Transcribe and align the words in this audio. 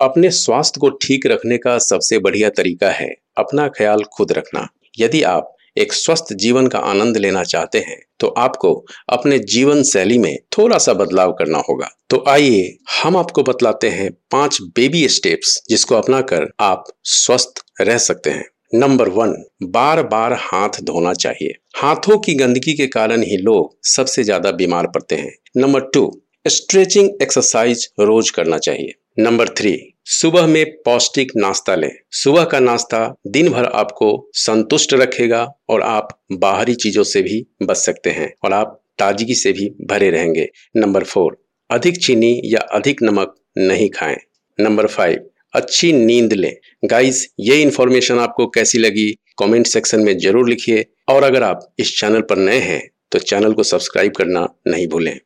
अपने 0.00 0.30
स्वास्थ्य 0.32 0.80
को 0.80 0.88
ठीक 1.02 1.26
रखने 1.26 1.58
का 1.58 1.76
सबसे 1.80 2.18
बढ़िया 2.18 2.48
तरीका 2.50 2.90
है 2.92 3.08
अपना 3.38 3.68
ख्याल 3.68 4.02
खुद 4.12 4.32
रखना। 4.32 4.68
यदि 4.98 5.22
आप 5.24 5.56
एक 5.76 5.92
स्वस्थ 5.92 6.32
जीवन 6.34 6.66
का 6.66 6.78
आनंद 6.80 7.16
लेना 7.16 7.42
चाहते 7.44 7.78
हैं 7.80 7.98
तो 8.20 8.26
आपको 8.38 8.72
अपने 9.08 9.38
जीवन 9.48 9.82
शैली 9.82 10.18
में 10.18 10.36
थोड़ा 10.58 10.78
सा 10.78 10.92
बदलाव 10.94 11.32
करना 11.32 11.58
होगा। 11.68 11.88
तो 12.10 12.24
आइए 12.28 12.76
हम 12.94 13.16
आपको 13.16 13.42
बतलाते 13.42 13.88
हैं 13.88 14.10
पाँच 14.30 14.58
बेबी 14.76 15.06
स्टेप्स 15.08 15.60
जिसको 15.70 15.94
अपनाकर 15.94 16.48
आप 16.60 16.84
स्वस्थ 17.06 17.62
रह 17.80 17.98
सकते 17.98 18.30
हैं। 18.30 18.44
नंबर 18.74 19.08
वन 19.10 19.34
बार 19.64 20.02
बार 20.04 20.32
हाथ 20.40 20.80
धोना 20.82 21.12
चाहिए। 21.14 21.54
हाथों 21.76 22.18
की 22.18 22.34
गंदगी 22.34 22.74
के 22.74 22.86
कारण 22.88 23.22
ही 23.22 23.36
लोग 23.38 23.76
सबसे 23.88 24.24
ज़्यादा 24.24 24.50
बीमार 24.52 24.86
पड़ते 24.86 25.16
हैं। 25.16 25.32
नंबर 25.56 25.88
टू 25.94 26.10
स्ट्रेचिंग 26.46 27.10
एक्सरसाइज 27.22 27.88
रोज 28.00 28.30
करना 28.30 28.58
चाहिए। 28.58 28.94
नंबर 29.18 29.48
थ्री 29.50 29.72
सुबह 30.06 30.46
में 30.46 30.64
पौष्टिक 30.84 31.32
नाश्ता 31.36 31.74
लें। 31.74 31.90
सुबह 32.12 32.44
का 32.44 32.58
नाश्ता 32.60 32.98
दिन 33.26 33.48
भर 33.48 33.64
आपको 33.64 34.08
संतुष्ट 34.36 34.94
रखेगा 34.94 35.42
और 35.68 35.82
आप 35.82 36.08
बाहरी 36.34 36.74
चीज़ों 36.74 37.04
से 37.04 37.22
भी 37.22 37.44
बच 37.62 37.76
सकते 37.76 38.10
हैं 38.10 38.32
और 38.44 38.52
आप 38.52 38.80
ताजगी 38.98 39.34
से 39.34 39.52
भी 39.52 39.68
भरे 39.90 40.10
रहेंगे। 40.10 40.48
नंबर 40.76 41.04
फोर, 41.04 41.36
अधिक 41.70 41.98
चीनी 41.98 42.40
या 42.44 42.60
अधिक 42.72 43.02
नमक 43.02 43.34
नहीं 43.58 43.88
खाएँ। 43.90 44.16
नंबर 44.58 44.86
फाइव, 44.88 45.24
अच्छी 45.54 45.92
नींद 45.94 46.32
लें। 46.32 46.54
गाइस, 46.84 47.26
ये 47.40 47.62
इन्फॉर्मेशन 47.62 48.18
आपको 48.18 48.46
कैसी 48.48 48.78
लगी? 48.78 49.10
कमेंट 49.38 49.66
सेक्शन 49.66 50.00
में 50.00 50.16
ज़रूर 50.18 50.48
लिखिए। 50.48 50.84
और 51.08 51.22
अगर 51.22 51.42
आप 51.42 51.68
इस 51.78 51.98
चैनल 52.00 52.20
पर 52.22 52.38
नए 52.38 52.58
हैं 52.60 52.82
तो 53.12 53.18
चैनल 53.20 53.52
को 53.52 53.62
सब्सक्राइब 53.64 54.12
करना 54.12 54.48
नहीं 54.66 54.86
भूलें। 54.88 55.18